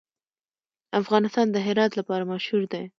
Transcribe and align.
افغانستان 1.01 1.47
د 1.51 1.57
هرات 1.65 1.91
لپاره 1.99 2.23
مشهور 2.33 2.63
دی. 2.73 2.83